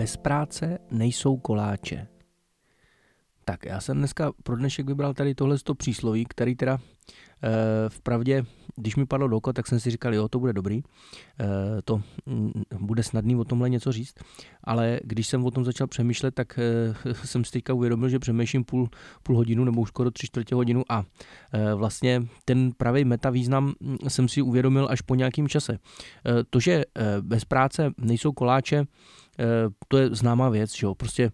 [0.00, 2.06] bez práce nejsou koláče.
[3.44, 8.44] Tak, já jsem dneska pro dnešek vybral tady tohle přísloví, který teda e, vpravdě,
[8.76, 10.82] když mi padlo do oko, tak jsem si říkal, jo, to bude dobrý, e,
[11.84, 14.14] to m, bude snadný o tomhle něco říct,
[14.64, 16.94] ale když jsem o tom začal přemýšlet, tak e,
[17.24, 18.88] jsem si teďka uvědomil, že přemýšlím půl,
[19.22, 21.04] půl hodinu nebo už skoro tři čtvrtě hodinu a
[21.52, 23.74] e, vlastně ten pravý meta význam
[24.08, 25.72] jsem si uvědomil až po nějakém čase.
[25.72, 25.78] E,
[26.50, 26.84] to, že e,
[27.20, 28.86] bez práce nejsou koláče,
[29.29, 29.29] Eh,
[29.88, 31.32] to je známá věc, že jo, prostě,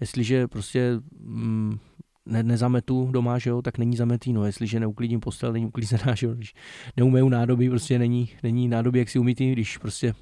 [0.00, 1.78] jestliže prostě mm,
[2.26, 6.26] ne, nezametu doma, že jo, tak není zametý, no, jestliže neuklidím postel, není uklízená, že
[6.26, 6.54] jo, když
[6.96, 10.14] neumeju nádoby, prostě není, není nádoby, jak si umítý, když prostě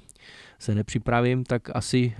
[0.59, 2.15] se nepřipravím, tak asi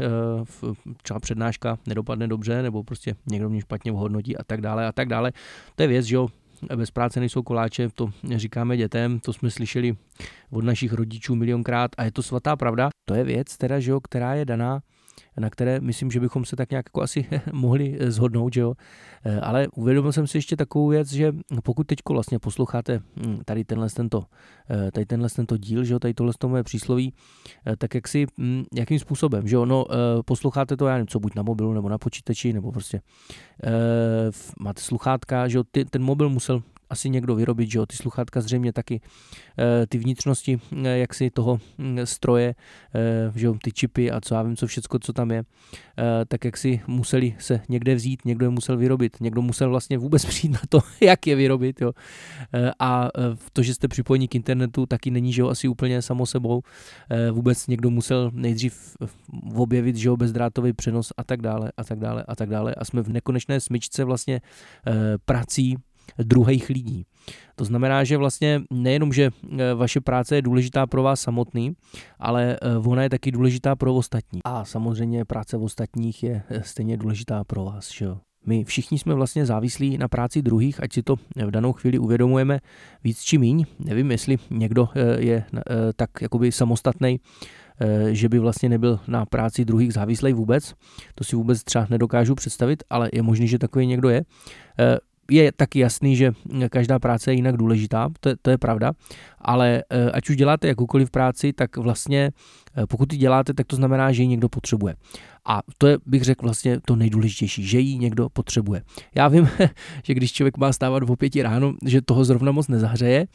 [0.62, 4.92] uh, třeba přednáška nedopadne dobře, nebo prostě někdo mě špatně ohodnotí a tak dále a
[4.92, 5.32] tak dále.
[5.76, 6.28] To je věc, že jo,
[6.76, 9.96] bez práce nejsou koláče, to říkáme dětem, to jsme slyšeli
[10.50, 12.90] od našich rodičů milionkrát a je to svatá pravda.
[13.06, 14.82] To je věc, teda, že jo, která je daná
[15.40, 18.73] na které myslím, že bychom se tak nějak jako asi mohli eh, zhodnout, že jo.
[19.26, 23.64] Eh, ale uvědomil jsem si ještě takovou věc, že pokud teď vlastně posloucháte hm, tady
[23.64, 24.26] tenhle tento,
[24.70, 27.14] eh, tady tenhle tento díl, že jo, tady tohle moje přísloví,
[27.78, 29.86] tak jak si, hm, jakým způsobem, že jo, no
[30.26, 33.02] posloucháte to, já nevím, co buď na mobilu nebo na počítači, nebo prostě
[34.59, 38.74] máte sluchátka, že jo, ten mobil musel asi někdo vyrobit, že jo, ty sluchátka zřejmě
[38.74, 39.02] taky,
[39.60, 42.56] eh, ty vnitřnosti, eh, jak si toho hm, stroje,
[42.96, 45.44] eh, že jo, ty čipy a co já vím, co všecko, co tam je,
[46.28, 50.26] tak jak si museli se někde vzít, někdo je musel vyrobit, někdo musel vlastně vůbec
[50.32, 51.92] přijít na to, jak je vyrobit, jo.
[52.80, 53.10] A
[53.54, 56.62] to, že jste připojení k internetu, taky není, že jo, asi úplně samo sebou.
[57.32, 58.98] Vůbec někdo musel nejdřív
[59.56, 62.76] objevit, že jo, bezdrátový přenos a tak dále, a tak dále, a tak dále.
[62.76, 64.42] A jsme v nekonečné smyčce vlastně
[65.26, 65.76] prací,
[66.17, 67.05] druhých lidí.
[67.55, 71.73] To znamená, že vlastně nejenom, že e, vaše práce je důležitá pro vás samotný,
[72.19, 74.39] ale e, ona je taky důležitá pro ostatní.
[74.44, 77.91] A samozřejmě práce ostatních je e, stejně důležitá pro vás.
[77.91, 78.17] Že jo?
[78.45, 81.16] My všichni jsme vlastně závislí na práci druhých, ať si to
[81.46, 82.59] v danou chvíli uvědomujeme
[83.03, 83.66] víc či míň.
[83.79, 85.44] Nevím, jestli někdo je
[85.96, 87.19] tak jakoby samostatný,
[88.12, 90.73] že by vlastně nebyl na práci druhých závislý vůbec.
[91.16, 94.25] To si vůbec třeba nedokážu představit, ale je možný, že takový někdo je
[95.32, 96.32] je taky jasný, že
[96.70, 98.92] každá práce je jinak důležitá, to, to je pravda,
[99.42, 102.32] ale eh, ať už děláte jakoukoliv práci, tak vlastně
[102.78, 104.96] eh, pokud ji děláte, tak to znamená, že ji někdo potřebuje.
[105.46, 108.82] A to je, bych řekl, vlastně to nejdůležitější, že ji někdo potřebuje.
[109.16, 109.50] Já vím,
[110.04, 113.28] že když člověk má stávat v pěti ráno, že toho zrovna moc nezahřeje,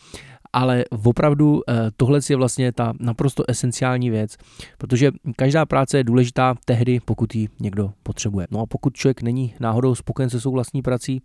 [0.52, 4.36] ale opravdu eh, tohle je vlastně ta naprosto esenciální věc,
[4.78, 8.46] protože každá práce je důležitá tehdy, pokud ji někdo potřebuje.
[8.50, 11.22] No a pokud člověk není náhodou spokojen se svou vlastní prací,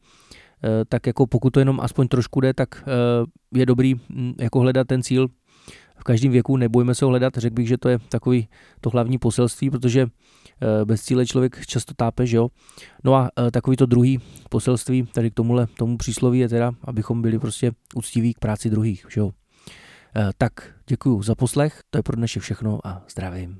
[0.89, 4.87] tak jako pokud to jenom aspoň trošku jde, tak eh, je dobrý hm, jako hledat
[4.87, 5.27] ten cíl
[5.99, 8.47] v každém věku, nebojme se ho hledat, řekl bych, že to je takový
[8.81, 12.49] to hlavní poselství, protože eh, bez cíle člověk často tápe, že jo.
[13.03, 14.19] No a takový to druhý
[14.49, 19.05] poselství tady k tomuhle, tomu přísloví je teda, abychom byli prostě úctiví k práci druhých,
[19.09, 19.31] že jo.
[20.37, 20.53] Tak
[20.87, 23.59] děkuji za poslech, to je pro dnešek všechno a zdravím.